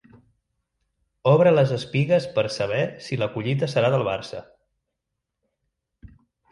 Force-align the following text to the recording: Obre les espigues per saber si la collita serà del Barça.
Obre 1.31 1.51
les 1.57 1.73
espigues 1.75 2.27
per 2.39 2.45
saber 2.57 2.81
si 3.09 3.21
la 3.25 3.31
collita 3.37 3.73
serà 3.77 3.93
del 3.99 4.09
Barça. 4.31 4.43